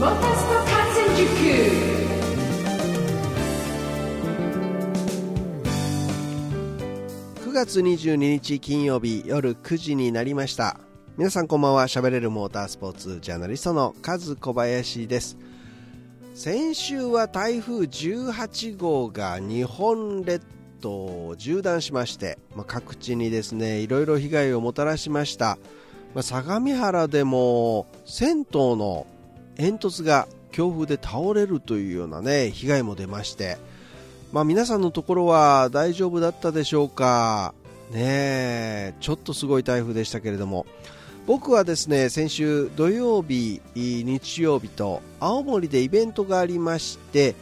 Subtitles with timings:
[0.00, 1.28] モータースポ観戦塾
[7.50, 10.78] 9月22日金曜日夜9時になりました。
[11.18, 11.86] 皆さんこんばんは。
[11.86, 15.36] 喋れるモータースポーツジャーナリストのカズ小林です。
[16.32, 20.46] 先週は台風18号が日本列
[20.80, 25.58] 島を縦断しまして、まあ、各地にですねいろいろ被害をもたらしました、
[26.14, 29.06] まあ、相模原でも銭湯の
[29.60, 33.58] 煙突が強風で倒れるというようなね被害も出まして。
[34.32, 37.52] まあ、皆さんのところは大丈夫だったでしょうか、
[37.90, 40.66] ねちょっとすごい台風でしたけれども。
[41.26, 47.34] 僕はですね先週土曜日、日曜日と青森でイベントがありまして、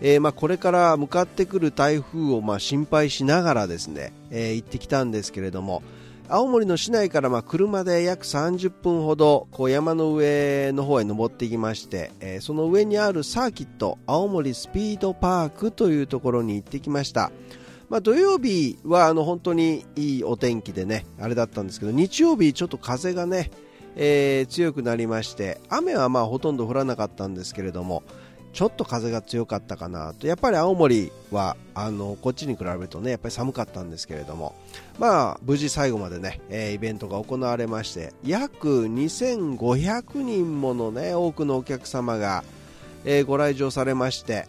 [0.00, 5.82] えーまあ、これから向かってくる台風をまあ心配しながらですね、えー行ってきたんですけれども
[6.28, 17.30] 青森の市内からま車で約30分ほどこう山の上の方へ登っていきまして、えその上にあるサーキット青森スピードパークというところに行ってきました、
[17.88, 23.52] まあ、土曜日はあの本当にいいお天気でねあれだったんですけど日曜日ちょっと風がね、
[23.94, 28.02] えー強くなりまして雨はまあほとんど降らなかったんですけれども
[28.56, 30.26] ちょっと風が強かったかなと。
[30.26, 34.54] やっぱり青森はあのこっちに比べるとねやっぱり寒かったんですけれども。
[34.98, 42.44] まあ無事最後までね、えーイベントが行われまして約2500人ものね多くのお客様が、
[43.04, 44.48] えーご来場されまして。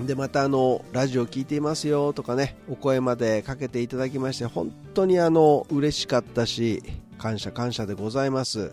[0.00, 6.82] でまたあのラジオ聞いていますよとかねお声までかけていただきまして本当にあの嬉しかったし
[7.18, 8.72] 感謝感謝でございます。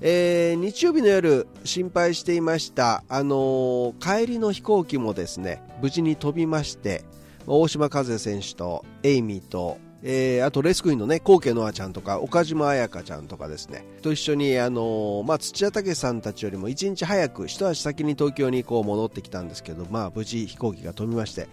[0.00, 7.04] えー日曜日の夜心配していました、あのー帰りの飛行機もですね無事に飛びまして
[7.46, 21.48] 大島和也選手とエイミーと、えーあとレースクイーンのね高家ノアちゃんとか岡島彩香ちゃんとかですねと一緒に、あのーまあ、土屋武士さんたちよりも1日早く一足先に東京にこう戻ってきたんですけど、まあ、無事飛行機が飛びまして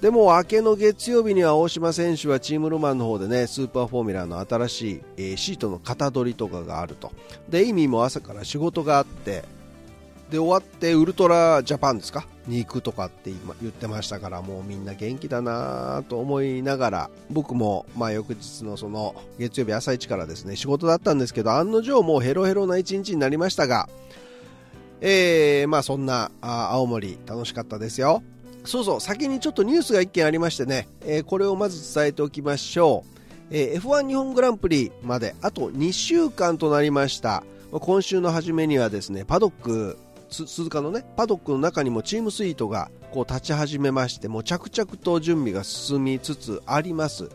[0.00, 7.10] でも明けの月曜日には大島選手はチームルマンの方でねスーパーフォーミュラーの新しい、えーシートの型取りとかがあると。
[7.48, 9.42] でエイミーも朝から仕事があって。
[10.30, 12.26] で終わってウルトラジャパンですか？
[12.46, 17.10] に行くとかって今言ってましたからもうみんな元気だなと思いながら。
[17.30, 23.88] 僕もまあ翌日のその月曜日朝一からですね仕事だったんですけど案の定もうヘロヘロな一日になりましたが。
[25.00, 28.22] えー、まあそんなあ青森楽しかったですよ。
[28.68, 37.42] そうそう先にちょっとニュースが1件ありましてね、えーこれをまず伝えておきましょう、えー F1 日本グランプリまであと2週間となりました。
[37.72, 39.96] ま今週の初めにはですねパドック
[40.30, 47.30] 鈴鹿のねパドックの中にもチームスイートがこう立ち始めましてもう着々と準備が進みつつあります。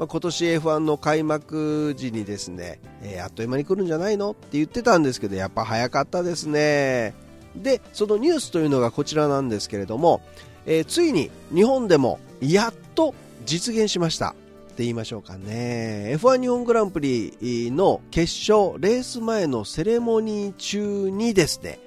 [0.00, 4.32] ま、今年 F1 の開幕時にですね、えーあっという間に来るんじゃないの？
[4.32, 7.14] って言ってたんですけどやっぱ早かったですね。
[7.56, 10.20] でそのニュースというのがこちらなんですけれども、
[10.66, 14.32] えーついに日本でもやっと実現しましたっ
[14.76, 16.16] て言いましょうかね。
[16.16, 21.78] F1 日本グランプリの決勝レース前のセレモニー中にですね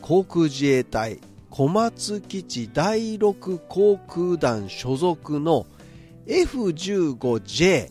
[0.00, 1.18] 航空自衛隊
[1.50, 5.66] 小松基地第6航空団所属の
[6.26, 7.90] F15J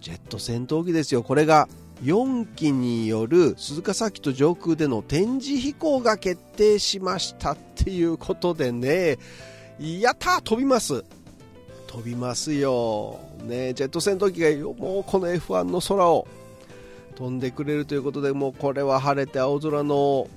[0.00, 1.22] ジェット戦闘機ですよ。
[1.22, 1.68] これが
[2.04, 9.18] 4機による鈴鹿サーキット上空での展示飛行が決定しましたっていうことでね。
[9.80, 11.04] やった飛びます。
[11.86, 16.26] 飛びますよ、ね、ジェット戦闘機がもうこの F1 の空を
[17.14, 20.28] 飛んでくれるということでもうこれは晴れて青空の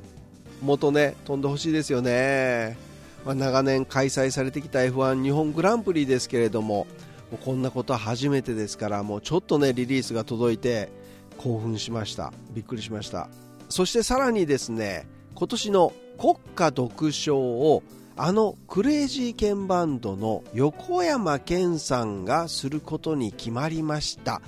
[0.61, 2.77] 元ね飛んでほしいですよね、
[3.25, 6.85] まあ、長年開催されてきた F1 日本グランプリですけれども
[7.31, 10.89] もうこんなことは初めてですからもうちょっとねリリースが届いて
[11.37, 12.33] 興奮しました。
[12.51, 13.29] びっくりしました。
[13.69, 17.83] そしてさらにですね今年の国家独唱を
[18.15, 24.41] あのクレイジーケンバンドの横山健さんがすることに決まりました。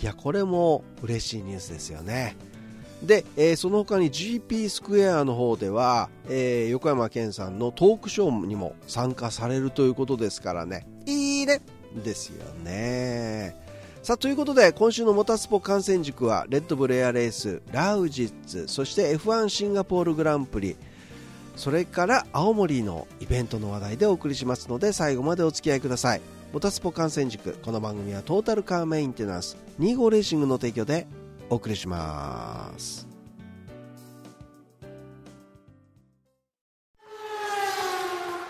[0.00, 2.36] いやこれも嬉しいニュースですよね。
[3.02, 10.86] で、えーその他に GP スクエアの方では、えー横山健さんのトークショーにも参加されるということですからね。
[11.06, 11.62] いいね！
[12.04, 13.56] ですよね。
[14.02, 20.76] さあということで今週のモタスポ観戦塾はレッドブルエアレースラウジッツそして F1 シンガポールグランプリ
[21.54, 26.22] それから青森のイベントの話題でお送りしますので最後までお付き合いください。
[26.54, 31.06] モタスポ観戦塾この番組はトータルカーメンテナンス25レーシングの提供で
[31.50, 33.06] お送りします。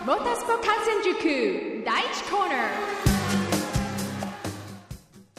[0.06, 3.09] モータースポ観戦塾第1コーナー。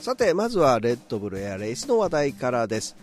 [0.01, 2.97] さてまずはレッドブルエアレースの話題からです。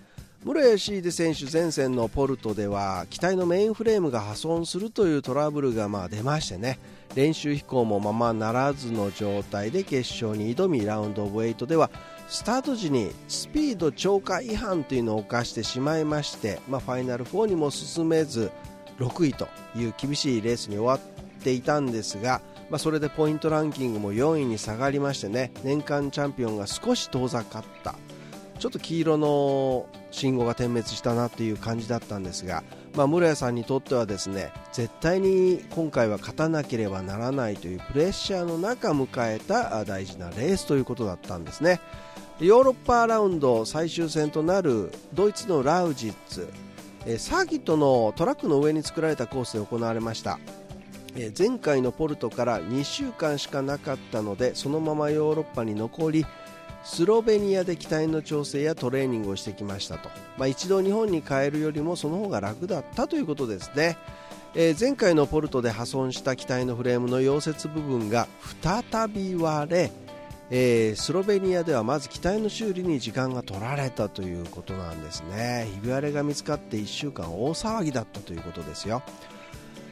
[0.45, 6.81] 室谷シーデ選手前線のポルトでは機体のメインフレームが破損するというトラブルがまあ出ましてね。
[7.15, 11.89] 練習飛行もままならずの状態で決勝に挑みラウンドオブ8では
[12.27, 18.51] スタート時にスピード超過違反というのを犯してしまいまして、まあ、ファイナル4にも進めず
[18.99, 19.47] 6位と
[19.77, 27.95] いう厳しいレースに終わっていたんですが、まあ、それでポイントランキングも4位に下がりましてね年間チャンピオンが少し遠ざかった。
[28.59, 32.65] ちょっと黄色の信号が点滅したなという感じだったんですが、
[32.97, 41.81] まあ、室谷さんにとってはですね絶対に今回は勝たなければならないというプレッシャーの中迎えた大事なレースということだったんですね。
[42.41, 46.53] ヨーロッパラウンド最終戦となるドイツのラウジッツ
[47.19, 50.39] サーキットのトラックの上に作られたコースで行われました。
[51.37, 56.27] 前回のポルトから2週間しかなかったのでそのままヨーロッパに残り
[56.85, 63.97] スロベニアで機体の調整やトレーニングをしてきましたと、まあ、一度日本に帰るよりもその方が楽だったということですね、
[64.55, 68.29] えー、前回のポルトで破損した機体のフレームの溶接部分が
[68.63, 69.93] 再び割れ
[70.51, 75.69] えー、スロベニアではまず機体の修理に時間が取られたということなんですね。
[75.75, 79.03] ひび割れが見つかって1週間大騒ぎだったということですよ。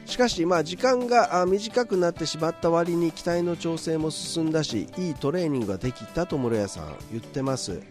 [0.07, 7.81] しかし、まあ、時間が短くなってしまった割に機体の調整も進んだしいいトレーニングができたと室谷さん言ってます。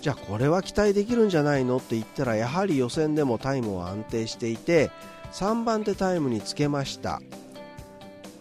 [0.00, 4.90] じゃあこれは期待できるんじゃないのって言ったらやはり予選でもタイムは安定していて
[5.30, 7.22] 3番手タイムにつけました。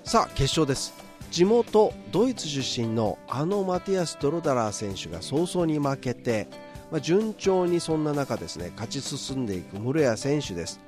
[0.04, 0.96] さあ決勝です。
[1.30, 6.48] 地元ドイツ出身のあのマティアス・ドロダラー選手が早々に負けて、
[6.92, 10.80] まあ、順調にそんな中ですね勝ち進んでいく室谷選手です。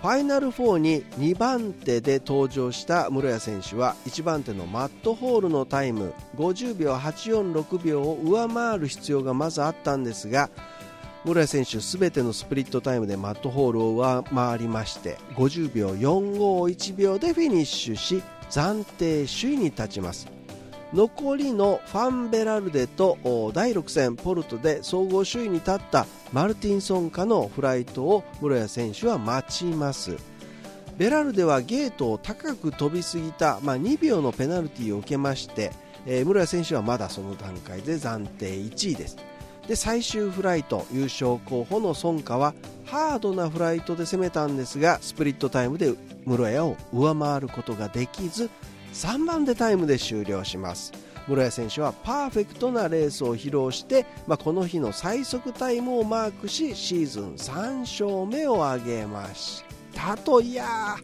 [0.00, 10.50] ファイナル4に2番手で登場した室谷選手は1番手のマットホールのタイム50秒846秒を上回る必要がまずあったんですが
[11.24, 20.37] 室谷選手すべてのスプリットタイムでマットホールを上回りまして50秒451秒でフィニッシュし暫定首位に立ちます。
[20.94, 23.18] 残りのファンベラルデと
[23.52, 30.16] 第6戦ポルトで総合首位に立ったマルティンソンカのフライトを室谷選手は待ちます。
[30.96, 35.70] ベラルデはゲートを高く飛びすぎた、まあ、2秒のペナルティーを受けまして、
[36.06, 39.16] えー、室谷選手はまだその段階で暫定1位です。
[39.68, 42.54] で最終フライト優勝候補のソンカは
[42.86, 45.92] ハードなフライトで攻めたんですがスプリットタイムで
[46.24, 48.48] 室谷を上回ることができず
[48.92, 50.92] 3番でタイムで終了します。
[51.28, 59.62] 室谷選手はパーフェクトなレースを披露して、まあ、この日の最速タイムをマークしシーズン3勝目を挙げまし
[59.94, 60.40] たと。
[60.40, 60.96] いや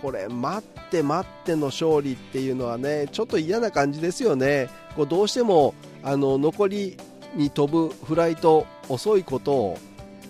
[0.00, 4.68] これ待って待っての勝利っていうのはねちょっと嫌な感じですよね。
[4.96, 6.96] こうどうしてもあの残り
[7.34, 9.78] に飛ぶフライト遅いことを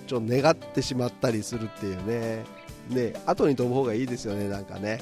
[0.07, 2.45] ちょっと願ってしまったりするっていうね。
[2.89, 5.01] ね後に飛ぶ方がいいですよねなんかね。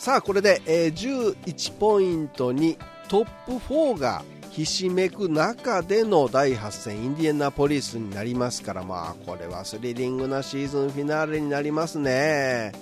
[0.00, 2.78] さあこれで、えー、11ポイントに
[3.10, 12.72] トップ4がひしめく中での第8戦インディアナポリスになりますからまあこれはスリリングなシーズンフィナーレになりますね。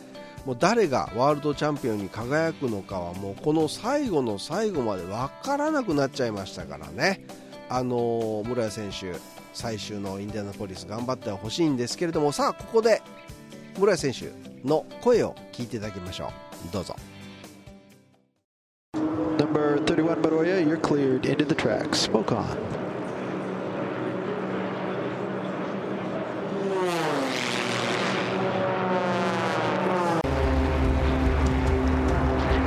[0.47, 7.27] もう誰がワールドチャンピオンに輝くのかはもうこの最後の最後まで分からなくなっちゃいましたからね。
[7.69, 9.19] あのー、村谷選手
[9.55, 13.03] 最終のインディアナポリス頑張ってほしいんですけれどもさあここで
[13.77, 16.48] 村谷選手の声を聞いていただきましょう。
[16.72, 16.96] どうぞ
[19.44, 21.94] Number 31 Baroya, you're cleared into the track.
[21.94, 22.48] Smoke on.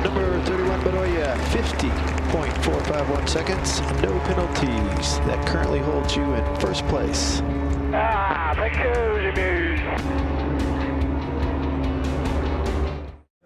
[0.03, 3.81] Number 31 Baroya, 50.451 seconds.
[4.01, 5.19] No penalties.
[5.27, 7.41] That currently holds you in first place.
[7.93, 10.30] Ah, thank you, Jimmy.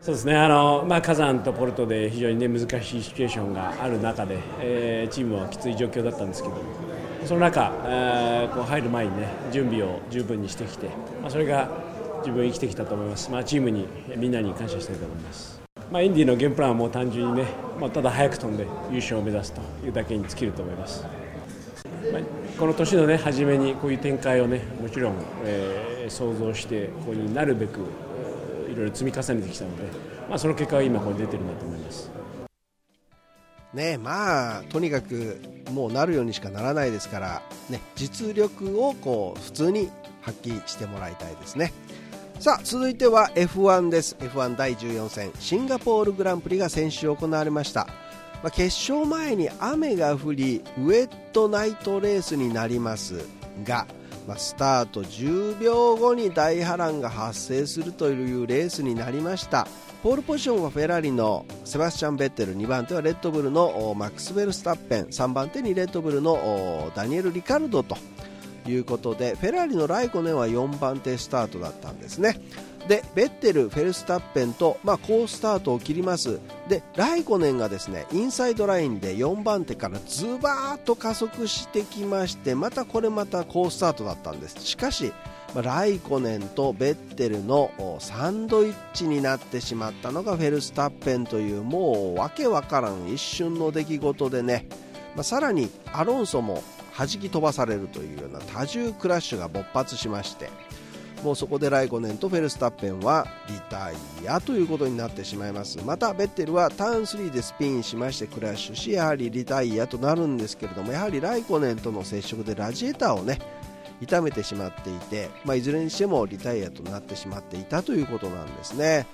[0.07, 6.55] そうですねあの、まあ、火山とポルトで非常に、ね、難しいシチュエーションがある中で、えー、チームはきつい状況だったんですけど
[7.25, 10.87] その中、えー、こう入る前に、ね、準備を十分にしてきて、
[11.21, 11.69] まあ、それが
[12.19, 15.61] 自分生きてきたと思います、まあ、チームにみんなに感謝したいと思います。
[15.91, 17.47] まあ、インディのゲームプランはもう単純にね、
[17.81, 21.05] まあ、ただ早く飛んで優勝を目指すというだけに尽きると思います。
[22.13, 22.23] まあ、
[22.57, 27.81] この年の、ね、初めにこういう展開を、ね、もちろん、えー、想像してここになるべく
[28.77, 29.83] ろいろ積み重ねてきたので、
[30.29, 32.11] まあ、その結果が今ここに出てるんだと思います。
[33.75, 35.41] ねまあとにかく
[35.71, 39.91] もうなるようにしかならないですから、ね、実力をこう普通に
[40.23, 41.73] 発揮してもらいたいですね。
[42.41, 44.17] さあ続いては F1 です。
[44.21, 47.87] F1 第14戦シンガポールグランプリが先週行われました、
[48.43, 53.27] まあ、決勝前に雨が降りウェットナイトレースになります
[53.65, 53.87] が、
[54.27, 59.69] まあ、スタート10秒後に大波乱が発生するというレースになりました。
[60.03, 67.97] ポールポジションはフェラーリのセバスチャン・ベッテル2番手はレッドブルのマックス・ベルスタッペン3番手にレッドブルのダニエル・リカルドと
[68.69, 72.41] いうことでフェラーリのライコネンは4番手スタートだったんですね。
[72.89, 76.39] でベッテル、フェルスタッペンと、まあ、好スタートを切ります。
[76.69, 84.61] でライコネンがですねインサイドラインで4番手からズバーッと加速してきましてまたこれまた好スタートだったんです。
[84.61, 85.13] しかし、
[85.55, 94.69] まあ、ライコネンとベッテルのサンドイッチになってしまったのがフェルスタッペンというもうわけわからん一瞬の出来事でね、
[95.17, 96.63] まあ、さらにアロンソも
[96.97, 100.49] 弾き飛ばされるというような多重クラッシュが勃発しまして。
[101.23, 103.95] もうそこでライコネンとフェルスタッペンはリタイ
[104.29, 105.79] アということになってしまいます。
[105.85, 113.39] またベッテルはターン3でスピンしましてクラッシュしやはりリタイアとなるんですけれどもやはりライコネンとの接触でラジエーターをね
[114.01, 119.07] 痛めてしまっていて、まあ、いずれにしてもリタイアとなってしまっていたということなんですね。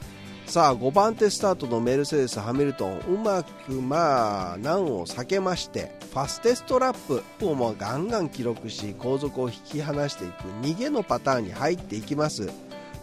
[0.46, 2.98] さあ5番手スタートのメルセデス・ハミルトン。
[3.08, 6.94] うまくまあ難を避けましてファステストラッ
[7.38, 12.50] プをもうガンガン記録し後続を引き離していく逃げのパターンに入っていきます。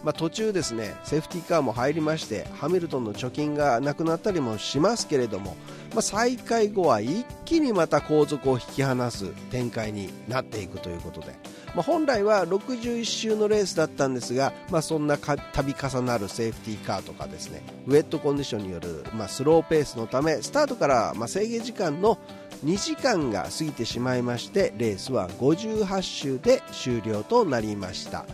[0.02, 5.56] まあ、途中ですねセーフティーカーも入りましてハミルトンの貯金がなくなったりもしますけれども、
[5.92, 11.34] まあ、再開後は一気にまた後続を引き離す展開になっていくということで。
[11.74, 15.34] まあ、本来は61周のレースだったんですが、まあ、そんな度
[15.74, 22.18] 重なるセーフティーカーとかですねウェットコンディションによる、まあ、スローペースのためスタートからま制限時間の
[22.64, 28.26] 2時間が過ぎてしまいましてレースは58周で終了となりました、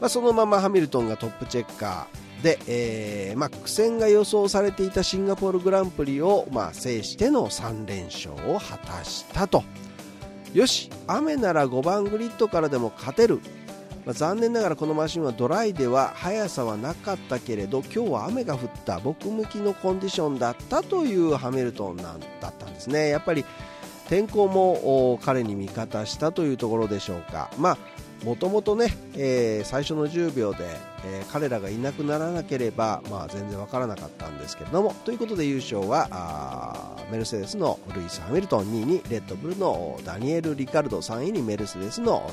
[0.00, 9.64] ま、そのままハミルトンがトップチェッカーで、えーまあ、苦戦が予想されていたシンガポールグランプリを、まあ、制しての3連勝を果たしたと。
[10.56, 13.40] よし雨なら5番グリッドからでも勝てる、
[14.06, 18.98] まあ、残念ながらこのマシンはドライでは速さはなかったけれど今日は雨が降った。
[18.98, 23.10] 僕向きのコンディションだったというハミルトンなんだったんですね。
[23.10, 23.44] やっぱり
[24.08, 27.50] 天候も彼に味方したというところでしょうか。
[27.58, 27.78] まあ
[28.24, 30.64] もともとね、えー、最初の10秒で、
[31.08, 34.92] えー、彼らがいなくならなければ、まあ、全然わからなかったんですけれども。
[35.04, 42.28] ということで優勝はメルセデスのルイス・ハミルトン2位にレッドブルのダニエル・リカルド3位にメルセデスの、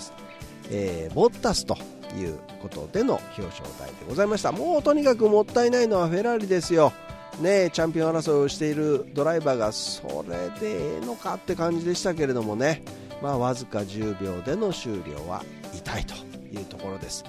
[0.71, 1.77] えー、ボッタスと
[2.17, 4.51] いうことでの表彰台でございました。
[4.51, 6.93] もうとにかくもったいないのはフェラーリですよ。
[7.39, 12.83] ね、チャンピオン争いをしているドライバーがそれでええのかって感じでしたけれどもね、
[13.23, 16.13] まあ、わずか10秒での終了は痛いと
[16.55, 17.23] いうところです。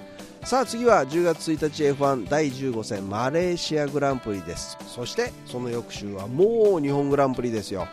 [0.45, 4.77] さあ次は10月1日 F1 第15戦マレーシアグランプリです。
[4.87, 7.89] そしてその翌週はもう日本グランプリですよ。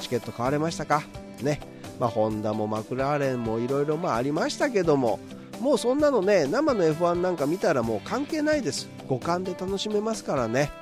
[0.00, 1.04] チケット買われましたか？
[1.40, 1.60] ね。
[2.00, 5.20] まあ、ホンダもマクラーレンもいろいろありましたけども。
[5.60, 8.88] もうそんなのね生の F1 なんか見たらもう関係ないです。
[9.06, 10.72] 五感で楽しめますからね。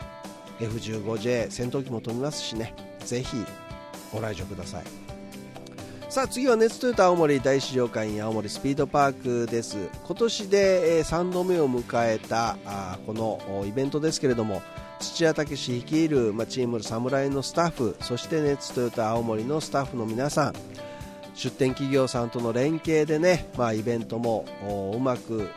[0.61, 2.75] F15J 戦闘機も飛びますしね。
[3.01, 3.37] ぜひ
[4.11, 5.12] ご来場ください。
[6.13, 9.79] さあ次は熱トヨタ青森大試乗会員青森スピードパークです。
[10.05, 12.59] 今年で3度目を迎えた
[13.07, 14.61] このイベントですけれども
[15.01, 20.53] 土屋武史率いる、チームの侍のスタッフそして熱トヨタ青森のスタッフの皆さん
[21.33, 24.45] 出店企業さんとの連携でね、まあ、イベントも
[24.95, 25.49] うまく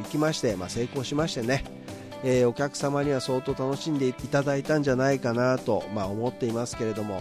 [0.00, 1.64] いきまして、まあ、成功しましてね、
[2.24, 7.20] えー、お客様には相当楽しんでいただいたんじゃないかなと、まあ、思っていますけれども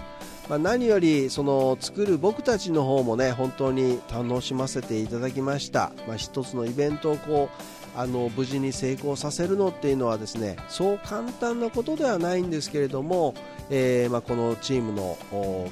[0.49, 7.49] まあ、何よりその作る僕たちの方もね本当に楽しませていただきました、まあ、一つのイベントをこ
[7.95, 13.33] うあの無事に成功させるのっていうのはですねそう簡単なことではないんですけれども、
[13.69, 15.17] えー、まあ、このチームの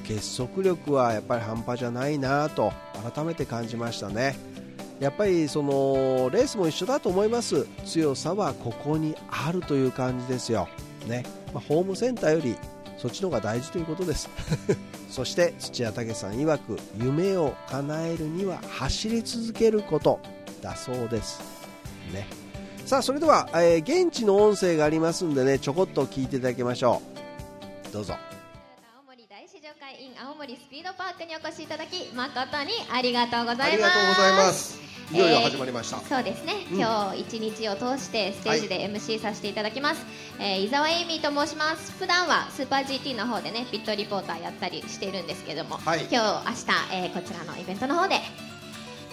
[0.04, 2.74] 結束力はやっぱり半端じゃないなと
[3.14, 4.36] 改めて感じましたね。
[5.00, 7.68] やっぱりそのレースも一緒だと思います。
[7.86, 10.68] 強さはここにあるという感じですよ、
[11.06, 11.24] ね。
[11.54, 12.56] まあ、ホームセンターより
[12.98, 14.30] そっちの方が大事ということです。
[15.10, 20.20] そして土屋武さん曰く夢を叶えるには走り続けること
[20.62, 21.42] だそうです。
[22.14, 22.28] ね。
[22.86, 27.02] さあそれでは、えー、現地の音声がありますんでねちょこっと聞いていただきましょ
[27.90, 27.92] う。
[27.92, 28.16] どうぞ。
[28.96, 33.68] 青森大試乗会 in 青森スピードパークにお越しいただき誠にありがとうございます。
[33.68, 34.14] ありがとうご
[34.80, 40.04] ざいよいよ始まりました、えー、そうですね、うん、今日一日を通してステージで MC させていただきます、
[40.40, 41.92] はい、えー、伊沢エイミーと申します。
[41.94, 46.20] 普段はスーパー GT の方でねピットリポーターやったりしているんですけども、はい、今日明
[46.92, 48.16] 日、えー、こちらのイベントの方で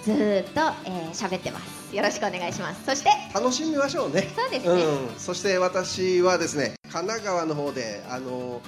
[0.02, 0.12] ず
[0.48, 1.94] っと喋、えー、ってます。
[1.94, 2.84] よろしくお願いします。
[2.86, 4.30] そして楽しみましょうね。
[4.34, 8.62] そうですね、うん、そして私はですね神奈川の方であの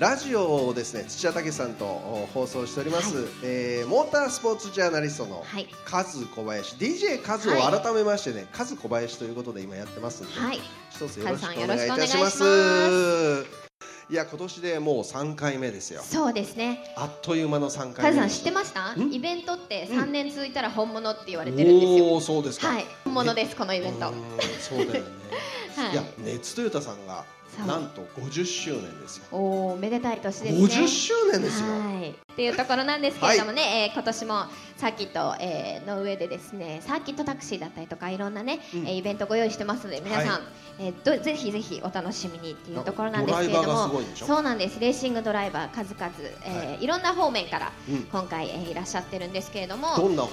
[0.00, 1.84] ラジオをですね土屋武さんと
[2.34, 5.44] 放送しております、はい、えー、モータースポーツジャーナリストの
[5.84, 10.60] カズ小林、DJ カズを改めましてね、はい、カズ小林ということで今やってますんで、はい、
[10.90, 12.44] 一つよろしくお願いいたします。
[14.10, 16.02] いや今年でもう3回目ですよ。
[16.02, 16.92] そうですね。
[16.96, 18.18] あっという間の3回目。
[18.18, 18.94] さん知ってました？
[18.98, 22.68] イベントって3年続いたら本物って言われてるんですよ、おおそうですか。
[22.68, 22.86] はい。
[23.04, 24.12] 本物です、このイベント。
[24.60, 25.10] そうだよね、
[25.76, 27.24] はい、いや熱トヨタさんが
[27.66, 29.24] なんと50周年ですよ。
[29.32, 30.58] おおめでたい年ですね。
[30.58, 34.34] 50周年ですよ、はい、っていうところなんですけれどもね、はい、えー、今年も
[34.76, 40.40] サーキット、えー、の上でですねサーキットタクシーだったりとかいろんなね、うん、イベントご用意してますので皆さん、はい、
[40.80, 44.80] えー、どぜひぜひお楽しみにっていうところなんですけれどもそうなんです。
[44.80, 46.10] レーシングドライバー数々、
[46.44, 47.72] えー、はい、いろんな方面から
[48.10, 49.88] 今回、えー、いらっしゃってるんですけれども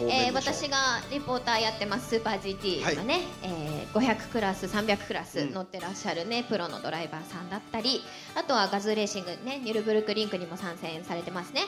[0.10, 0.78] えー、私が
[1.12, 8.02] リポーターやってますスーパー GT のね、はい、えー、500クラス300クラス乗ってらっしゃるね、うん、プロのドライバーさんだったり
[8.36, 11.62] あとはガズーレーシングねニュルブルクリンクにも参戦されてますね。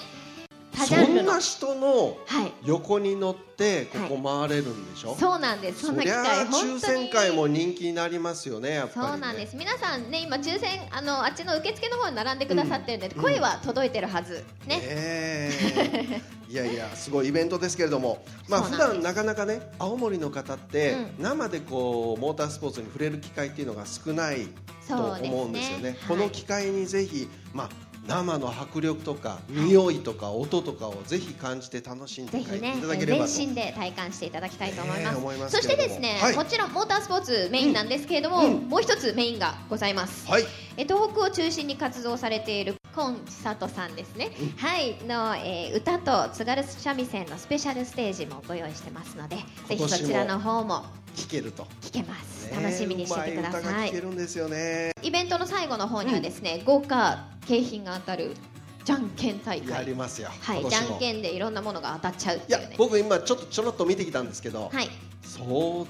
[0.75, 2.17] そんな人の
[2.65, 5.85] 横に乗ってここ回れるんでしょ、はい、そうなんです。
[5.85, 9.55] そんな機会抽選会も人気になりますよねやっぱり、ね、そうなんです。
[9.55, 14.43] 皆さんね今抽選あのあっちの受付の方に並んでくださってるんで、うん、声は届いてるはず。
[14.65, 18.25] ね、ねいやいやすごいイベントですけれども。
[18.49, 24.47] まあ普段なかなかね青森の方って生でこうモータースポーツに触れる機会っていうのが少ない
[24.87, 27.69] と思うんですよね、ね、この機会にぜひまあ
[28.07, 32.51] 生の迫力とか匂いとか音とかをぜひ感じて楽しんでいた
[32.87, 40.43] だければと、全身で体感していただきたいと思います,、ますそしてですね、はい、もちろんモータースポーツメインなんですけれども、うん、もう一つメインがございます、はい、
[40.75, 44.95] え東北を中心に活動されている今千里さんですね、うん、はい。
[45.07, 50.85] の、えー、歌と津軽三味線のスペシャルステージもご用意してますのでぜひそちらの方も
[51.15, 53.89] 聞けると聞けます、楽しみにしててください。
[53.89, 54.91] 聞けるんですよね。
[55.01, 58.35] イベントの最後の方にはですね、うん、豪華景品が当たる
[58.83, 59.69] じゃんけん大会。
[59.69, 60.29] やりますよ。
[60.41, 64.89] はいじゃんけんでいろんなものが当たっちゃうっていう、ね、いや僕今ちょっとちょろっと見てきたんですけど、はい、
[65.21, 65.45] 相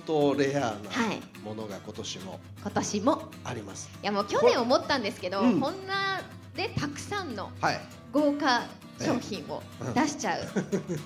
[0.05, 0.77] 当レアな
[1.43, 3.23] ものが今年も、今年も。
[3.43, 3.89] あります。
[4.01, 6.21] いやもう去年思ったんですけど、こんな
[6.55, 7.51] でたくさんの
[8.11, 8.63] 豪華
[8.99, 9.63] 商品を
[9.95, 10.43] 出しちゃう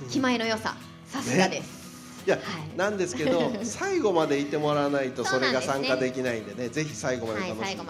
[0.09, 1.87] 気前の良ささすがです、
[2.27, 7.35] いや、はい、なんですけど 最後までいてもらわないとそれが参加できないんでねぜひ最後ま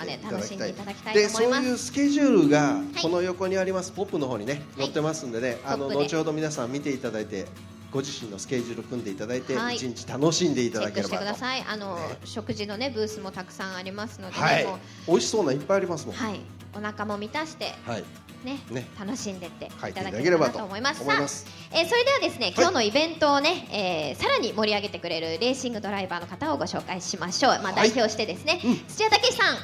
[0.06, 7.48] で楽しんでいただきたい,、でそういうスケジュールがこの横にありますポップの方にね載ってますんでね、あの後ほど皆さん見ていただいて
[7.92, 11.64] ご自身のスケジュール組んでいただいて、一日楽しんでいただければしてください。
[11.68, 14.68] あの、食事のねブースもたくさんありますので、はい、
[15.08, 16.16] 美味しそうないっぱいありますもん。
[16.16, 16.42] はい、
[16.76, 18.04] お腹も満たして、はい、
[18.44, 21.04] ね、ね、楽しんでっていただければと思います。
[21.04, 27.60] さあ、えー、それではですね、今日のイベントをね、えー、さらに盛り上げてくれるレーシングドライバーの方をご紹介しましょう。
[27.62, 29.58] まあ、代表してですね、うん、土屋武さん、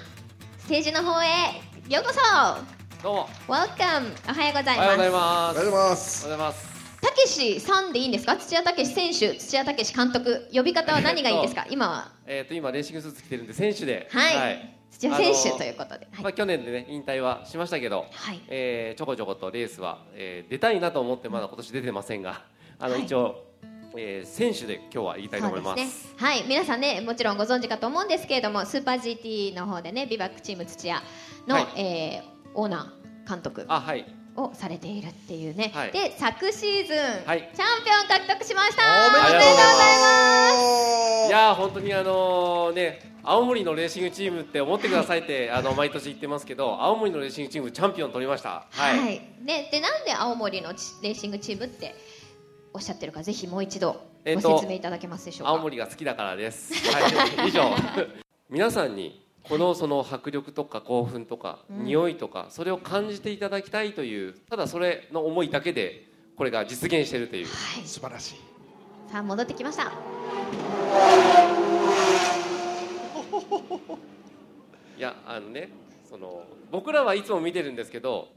[0.60, 1.28] ステージの方へ
[1.90, 2.20] ようこそ。
[3.04, 3.30] どうも。
[3.48, 4.14] Welcome。
[4.30, 4.88] おはようございます。
[4.88, 5.58] おはようございます。
[5.58, 6.26] おはようございます。
[6.26, 6.74] おはようございます。
[7.02, 8.38] たけしさんでいいんですか？
[8.38, 11.66] 土屋たけし選手土屋たけし監督呼び方は何がいいですか？
[11.70, 22.44] 今はえっ、と今レーシングスーツ着てるんで選手ではい、はい土屋選手ということで、まあ、去年でね引退はしましたけど、はい、えー、ちょこちょことレースは、えー、出たいなと思ってまだ今年出てませんが
[22.80, 23.54] あの、はい、一応
[23.96, 26.44] えー、選手で今日は言いたいと思います、ね、はい。
[26.48, 31.04] 皆さんねもちろんご存知かと思うんですけれどもスーパー GT の方でねビバックチーム土屋
[31.48, 33.66] の、はい、えー、オーナー監督。
[33.68, 38.84] あはいをされているっていうね、はい、で昨シーズン、はい、チャンピオン獲得しました。
[39.08, 41.28] おめでとうございます。
[41.28, 48.66] いや本当にあのー、ね青森のレーシングチームって思ってくださいって、はい、あの毎年言ってますけど青森のレーシングチームチャンピオン取りました。
[48.70, 51.96] はい、はい、ででなんで青森のレーシングチームって
[52.74, 56.74] おっしゃってるかぜひもう一度ご説明いただけますでしょうか、 青森が好きだからです。
[56.92, 57.50] はい。
[57.50, 57.64] 以上。
[58.50, 67.52] 皆さんにこのその迫力とか興奮とか匂いとかそれを感じていただきたいというただそれの思いだけでこれが実現しているという、は
[67.84, 68.36] い、素晴らしい。
[69.12, 69.92] さあ戻ってきました。
[74.98, 75.70] いやあのね
[76.10, 78.30] その僕らはいつも見てるんですけど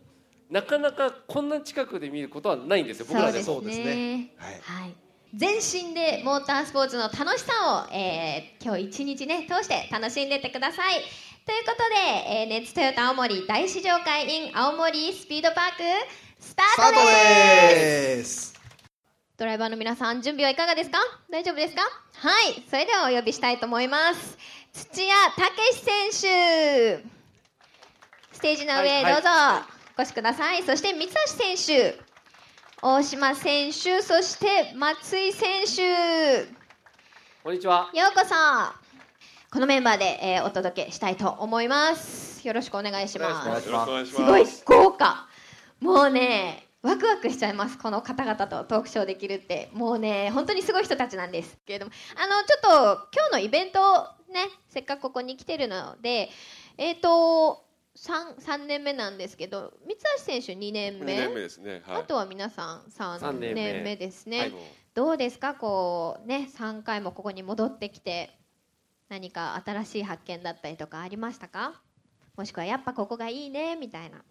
[0.50, 4.34] なかなかこんな近くで見ることはないんですよ僕らでそうですね。
[4.36, 5.05] はい、はい
[5.36, 10.94] 全身でモータースポーツの楽しさを、えー、今日一日ね通して楽しんでってください。
[11.44, 15.82] ということで、えー、ネッツトヨタ青森大試乗会 in 青森スピードパーク
[16.40, 18.54] スタートです。
[19.36, 20.98] ドライバーの皆さん準備はいかがですか？
[21.30, 21.82] 大丈夫ですか？
[21.82, 22.62] はい。
[22.70, 24.38] それではお呼びしたいと思います。
[24.72, 25.42] 土屋武
[25.74, 27.04] 史選手。
[28.32, 29.28] ステージの上、どうぞ。
[29.98, 30.62] お越しください。
[30.62, 32.05] そして三橋選手
[32.82, 36.44] 大島選手そして松井選手。
[37.42, 37.88] こんにちは。
[37.94, 38.34] ようこそ。
[39.50, 42.46] このメンバーで、えー、お届けしたいと思います。
[42.46, 43.48] よろしくお願いします。
[43.48, 44.12] お願いします。
[44.12, 45.26] すごい豪華。
[45.80, 47.78] もうねワクワクしちゃいます。
[47.78, 49.70] この方々とトークショーできるって。
[49.72, 51.56] もうね本当にすごい人たちなんです。
[51.64, 53.80] けれどもあのちょっと今日のイベント
[54.30, 56.28] ねせっかくここに来てるので
[56.76, 57.65] えっ、ー、と
[57.96, 63.96] 3, 3年目なんですけど三橋選手2年目 ,2 年目ですね、はい、あとは皆さん3年目。
[63.96, 64.54] ですね、はい、
[64.94, 65.54] どうですか？
[65.54, 68.38] こうね3回もここに戻ってきて
[69.08, 71.80] 何か新しい発見だったりとかありましたか？
[72.36, 74.22] もしくはやっぱここがいいねみたいな。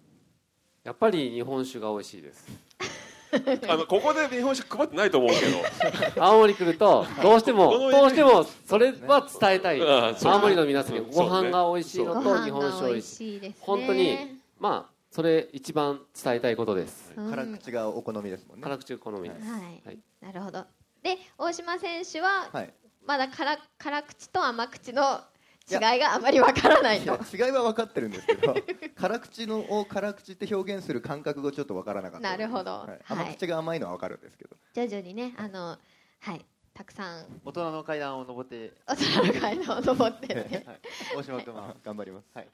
[0.83, 2.45] やっぱり日本酒が美味しいです
[3.69, 6.23] あのここで日本酒配ってないと思うけど。
[6.23, 18.63] 青森来るとどうしても どうしてもそれは伝えたい、青森の皆さんにご飯が美味しいのと日本酒美味しい、ね、本当にまあそれ一番伝えたいことです、辛口がお好みですもんね。
[18.63, 20.65] 辛口お好みです、はい、はい、なるほど。
[21.03, 22.73] で大島選手は、はい、
[23.05, 25.21] まだ辛辛口と甘口の
[25.69, 27.17] 違いがあまりわからないと。
[27.33, 28.55] 違いは分かってるんですけど
[28.95, 32.29] 辛口のを辛口って表現する感覚がちょっと分からなかった。
[32.29, 35.77] なるほど、はい、甘口が甘いのは分かるんですけど、徐々にねあの
[36.19, 36.45] はい。
[36.75, 37.41] たくさん。
[37.45, 38.73] 大人の階段を登って。
[38.85, 40.79] 大人の階段を登ってね、 はい、
[41.15, 41.73] 大島君は。
[41.81, 42.27] 頑張ります。
[42.35, 42.49] はい、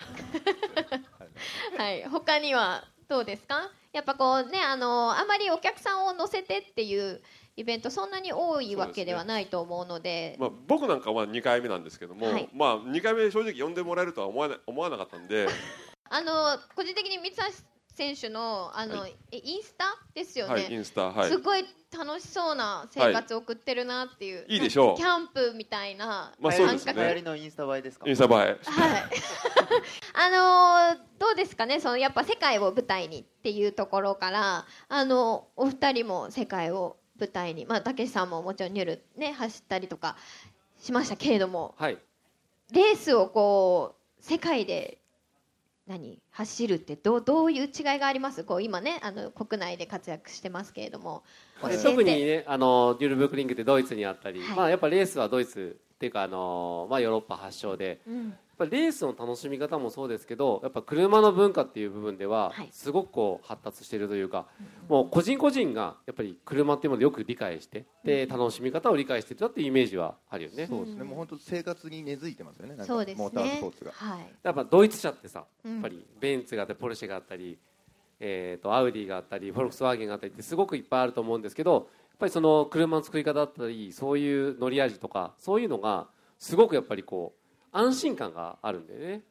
[1.76, 3.72] はい、他にはどうですか？
[3.92, 7.22] やっぱこうねあのあまりお客さんを乗せてっていう
[7.58, 15.48] イベントそんなに多いわけではないと思うので、ね、まあ、僕なんかは2回目なんですけども、はい、まあ、2回目正直呼んでもらえるとは思わな思わなかったんで。
[16.14, 17.44] あの個人的に三橋
[17.96, 21.66] 選手のあの、はい、インスタですよね、はい、インスタ、はい、すごい
[21.98, 24.98] 楽しそうな生活を送ってるなっていう、い、いでしょう。
[24.98, 26.94] キャンプみたいなまあそうですね。
[26.94, 28.08] 流行りのインスタ映えですか？
[28.08, 28.32] インスタ映え。
[28.32, 28.60] はい。
[30.14, 31.80] あのー、どうですかね？
[31.80, 37.66] そのやっぱ世界を舞台にっていうところからあのお二人も世界を舞台に。
[37.68, 40.18] まあたけしさんももちろんニュルね走ったりとか
[40.80, 41.98] しましたけれども、はい、
[42.74, 44.98] レースをこう世界で
[45.88, 48.44] 何走るってどうどういう違いがあります？
[48.44, 51.24] こう今ねあの国内で活躍してますけれども。
[51.62, 64.48] 特にねあのデュルブックリングってドイツにあったり、はい、まあ、やっぱレースはドイツっていうかあの、まあ、ヨーロッパ発祥で、うん、ぱレースの楽しみ方もそうですけどやっぱ車の文化っていう部分ではすごくこう発達しているというか、
[64.88, 70.68] もう個人個人がやっぱり車っていうものをよく理解してで楽しみ方を理解してたっていうイメージはあるよね。
[70.68, 71.04] そうですね。
[71.04, 72.84] もう本当生活に根付いてますよね。
[72.84, 73.24] そうですね。
[73.24, 73.92] モータースポーツが。
[73.92, 74.34] はい。
[74.44, 77.58] やっぱドイツ車ってさ、やっぱりベンツがあったりポルシェがあったり、
[78.20, 81.84] えー、とアウディがあったりフォルクスワーゲンがあったりってすごくいっぱいあると思うんですけどやっ
[82.20, 87.41] ぱりその車の作り方だったりそういう乗り味とかそういうのがすごくやっぱりこう
[87.72, 89.22] 安心感があるんだよね。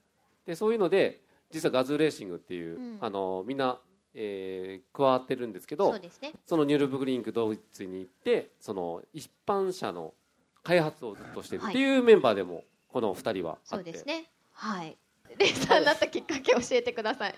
[0.47, 3.79] でそういうので実はガズーレーシングっていう、うん、あのみんな、
[4.15, 10.15] えー、加わってるんですけどそうです、ね、そのニュルブルクリンクドイツに行ってその一般車の
[10.63, 14.31] 開発をずっとしてるっていうメンバーでもこの2人はそうですね。
[14.53, 14.97] はい。
[15.39, 17.35] レーサーになったきっかけ教えてください。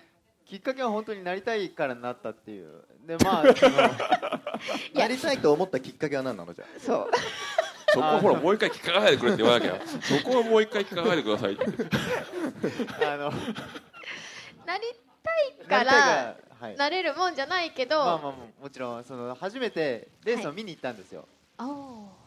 [0.46, 2.84] きっかけは本当になりたいからなったっていう。
[3.06, 3.44] でまあ
[4.94, 6.54] なりたいと思ったきっかけは何なの？
[6.54, 7.10] じゃそう
[7.92, 9.78] そこほらもう一回聞かないでくれって言わなきゃ。
[10.00, 11.64] そこはもう一回聞かないでくださいって。
[13.04, 13.30] あの
[14.64, 14.84] なり
[15.22, 15.30] た
[15.64, 16.36] いから
[16.76, 17.98] なれるもんじゃないけど。
[17.98, 21.26] まあまあもちろんその初めてレースを見に行ったんですよ、
[21.58, 21.68] はい、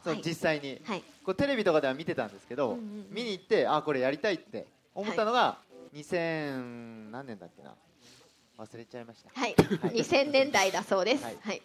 [0.04, 5.58] その実際に、はい、こうテレビとかでは見てたんですけど、うんうん、見に行ってあこれやりたいって思ったのが、は
[5.93, 7.73] い、2000何年だっけな？
[8.58, 9.30] 忘れちゃいました。
[9.34, 11.62] はい、はい、2000年代だそうです、はい、はい、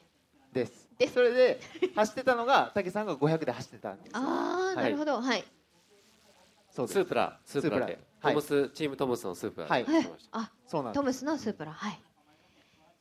[0.52, 1.58] ですでそれで
[1.96, 5.18] 走ってたのが武さんが500で走ってたんですああ、なるほど。
[5.18, 5.42] はい。
[6.70, 7.98] そうスープラスープラで。
[8.22, 9.86] トムスチームトムスのスープラはい。
[10.32, 11.98] あそうなんトムスのスープラはい。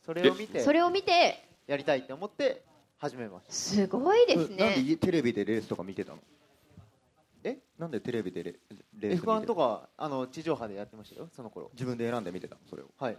[0.06, 2.64] それを見てそれを見てやりたいって思って
[3.00, 3.52] 始めました。
[3.54, 4.76] すごいですね。
[4.76, 6.20] なんでテレビでレースとか見てたの？
[7.44, 7.58] え？
[7.78, 8.56] なんでテレビでレ
[8.98, 11.70] レース F1 とかあの地上波でやってましたよその頃。
[11.74, 12.86] 自分で選んで見てたそれを。
[12.98, 13.18] はい。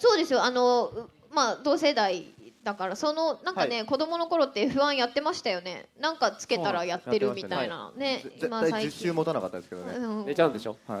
[0.00, 0.42] そうですよ。
[0.42, 2.24] あのまあ同世代
[2.62, 5.88] だからそのなんかね、はい、子供の頃って F1 やってましたよね。
[5.98, 7.90] なんかつけたらやってるみたいな。
[7.96, 8.22] ね。
[8.42, 8.90] 今最近。
[8.90, 11.00] 周持たなかったですけどね、うん、寝ちゃうんでしょ、め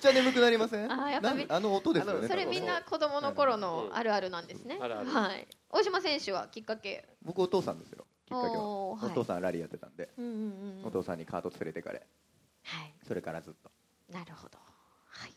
[0.00, 0.90] ちゃ眠くなりません？
[0.90, 5.46] あやっぱあの音ですよねそれみんな子供の頃のあるあるなんですね、うん、はい。
[5.68, 7.06] 大島選手はきっかけ？
[7.22, 8.62] 僕お父さんですよきっかけは。
[8.62, 12.06] お,、父さんラリーやってたんで、うんうんうん、お父さんにカート連れてかれ、
[12.64, 13.70] はい、それからずっと。
[14.10, 14.58] なるほど。
[15.08, 15.34] はい。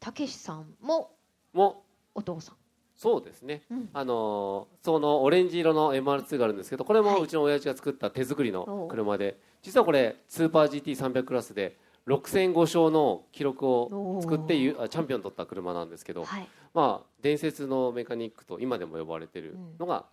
[0.00, 1.16] たけしさんも
[1.54, 1.82] も。
[2.12, 2.56] お父さん
[3.00, 20.04] そうですね、うん、あのそのオレンジ色の MR2 があるんですけどこれもうちの親父が作った手作りの車で、はい、実はこれスーパー GT300 クラスで6戦5勝の記録を作ってチャンピオン取った車なんですけど、はい、まあ伝説のメカニックと今でも呼ばれてるのが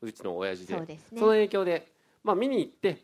[0.00, 1.92] うちの親父で、うん、そ、ね,、の影響で、
[2.24, 3.02] まあ、見に行って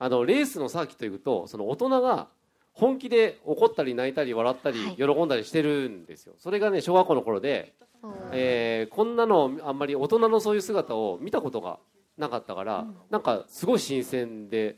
[0.00, 2.26] あのレースのサーキット行くとその大人が
[2.72, 7.74] 本気で怒ったり泣いたり笑ったり喜んだりしてるんですよ、それがね小学校の頃で、
[8.32, 11.78] えー、こんなのあんまり大人のそういう姿を見たことが
[12.18, 14.76] なかったから、うん、なんかすごい新鮮で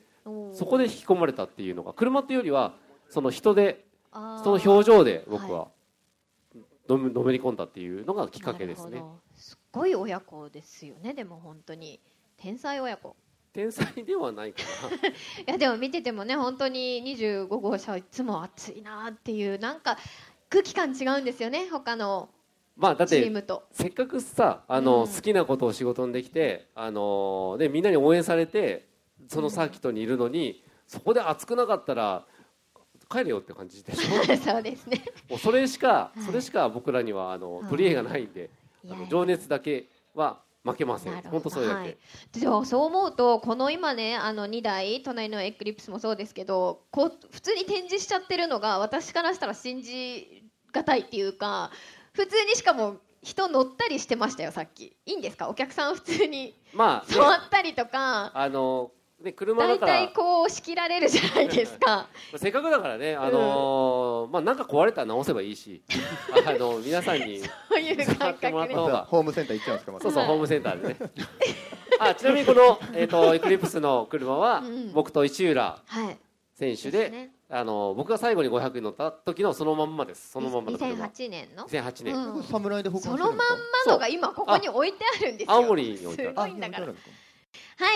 [0.53, 2.75] そこで引き込まれたっていうのが車っていうよりは
[3.09, 5.69] その人でその表情で僕は
[6.89, 9.03] のめ,、のめり込んだっていうのがきっかけですね。
[9.35, 12.01] すごい親子ですよねでも本当に。
[12.37, 13.17] 天才親子。
[13.53, 14.97] 天才ではないかな。
[15.09, 15.11] い
[15.47, 19.97] やでも見ててもね本当に25号車はいつも熱いなっていうなんか
[20.51, 22.29] 空気感違うんですよね他の
[22.77, 23.33] まあだって
[23.73, 28.87] せっかくさあの、好きなことを仕事にできてあのでみんなに応援されて
[29.29, 32.25] そのサーキットにいるのに、そこで熱くなかったら
[33.11, 34.25] 帰れよって感じでしょ？
[34.37, 35.03] そうですね。
[35.31, 38.51] もうそれしか、それしか僕らにはあの取り柄がないんで、
[38.91, 41.23] あの情熱だけは負けません。
[41.23, 41.97] 本当それだけ、はい、
[42.33, 51.71] じゃあそう思うとこの今ねあの2台隣のエクリプスもそうですけどこう普通に展示しちゃってるのが私からしたら信じがたいっていうか
[52.15, 54.97] 普通にしかも人乗ったりしてましたよさっき。
[55.07, 55.49] いいんですか？
[55.49, 58.31] お客さん普通にまあ、座ったりとか。
[58.35, 59.93] あのね、車だから。
[59.93, 62.09] 大体こう仕切られるじゃないですか。
[62.37, 65.83] せっかくだからね、あのーうん、まあ、なんか壊れたら直せばいいし。
[66.47, 70.97] あの皆さんにそういう感覚、ね、ホームセンター行っちゃうんですか、ま、そうそう、ホームセンターでね。
[71.99, 75.79] あちなみにこの、えーと、エクリプスの車は、うん、僕と石浦
[76.55, 80.31] 選手でね、あの僕が最後に500に乗った時のそのまんまです。
[80.31, 81.65] そのまんまの車2008年の。
[81.67, 83.45] 2008年、うん、侍でそのまんま
[83.89, 85.53] のが今ここに置いてあるんですよ。
[85.53, 86.31] 青森に置いてある。
[86.31, 86.87] すごいんだから。
[86.87, 86.93] は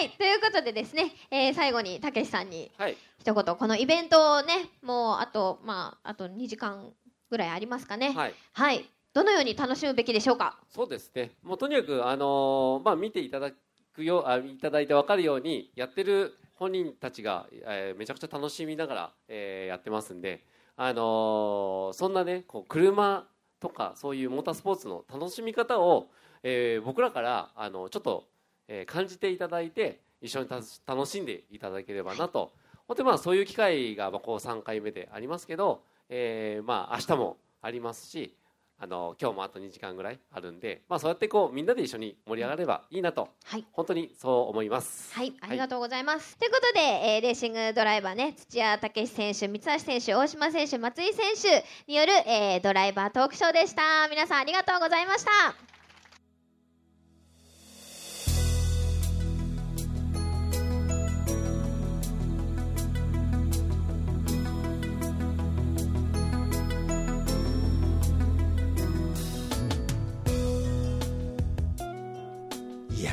[0.00, 0.10] い。
[0.10, 2.72] ということでですね、えー、最後にたけしさんに
[3.20, 6.92] 一言、このイベントをねもうあとまああと2時間
[7.30, 8.12] ぐらいありますかね。
[8.12, 10.58] はい、はい、どのように楽しむべきでしょうか？
[10.68, 11.30] そうですね。
[11.44, 13.52] もうとにかくあのー、まあ見ていただ
[13.94, 20.44] くよあいただいて分かるようにやってる本人たちが、えー、めちゃくちゃ楽しみながら、えー、やってますんで
[20.76, 23.26] あのー、そんなねこう車
[23.60, 26.10] とかそういうモータースポーツの楽しみ方を、
[26.42, 28.28] えー、僕らからあのちょっと
[28.68, 32.52] えー、感じていただいて一緒に楽しんでいただければなと。
[32.86, 38.34] 本当にまあそういう機会がまこう3回目でありますけど、えー、まあ明日もありますし
[38.80, 45.12] あの今日もあと2時間ぐらいあるんで、まあ、そうやってこうみんなで一緒に盛り上がればいいなと、はい、本当にそう思います。
[45.14, 54.08] はいありがとうございます、はい、ということで、えー、レーシングドライバーね土屋武史選手三橋選手大島選手松井選手による、えー、ドライバートークショーでした。
[54.08, 55.67] 皆さんありがとうございました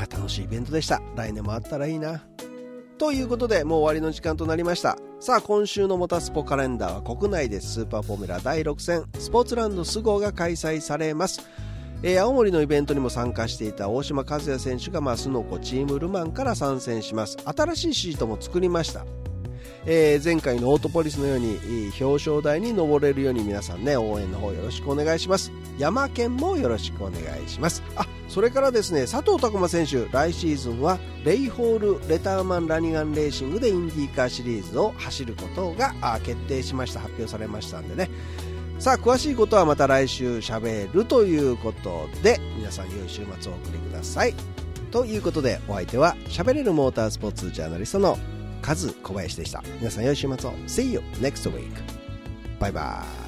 [0.05, 1.01] 楽しいイベントでした。
[1.15, 2.23] 来年もあったらいいな。
[2.97, 4.97] ということで、もう終わりの時間となりました。
[5.19, 11.41] さあ、今週のモタスポカレンダーは国内でスーパーフォーミュラ第6戦、スポーツランドスゴが開催されます。
[12.03, 17.37] えー、青森のイベントにも参加していた大島和也選手が、まあ、スノコチームルマンから参戦します。
[17.43, 19.05] 新しいシートも作りました。
[19.87, 21.59] えー、前回のオートポリスのように
[22.01, 25.51] 表彰台に登れるように皆さんね応援の方よろしくお願いします。
[25.77, 27.83] 山県もよろしくお願いします。
[27.95, 35.93] あそれからですね佐藤拓磨選手来シーズンはレイホールレターマンラニガンレーシングでインディーカーシリーズを走ることが
[36.23, 36.99] 決定しました。
[36.99, 38.09] 発表されましたんでね。
[38.79, 44.33] さあ詳しいことはまた来週しゃべるということで皆さん良い週末をお送りください。
[44.91, 48.17] ということでお相手はしゃべれるモータースポーツジャーナリストの
[48.61, 49.63] カズ小林でした。
[49.79, 50.53] 皆さん良い週末を。
[50.67, 51.69] See you next week.
[52.59, 53.24] バイバイ